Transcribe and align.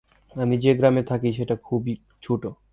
আমি 0.35 0.55
যে 0.57 0.71
গ্রামে 0.73 1.03
থাকি 1.03 1.29
সেটা 1.33 1.55
খুব 1.63 1.81
ছোটো। 2.23 2.49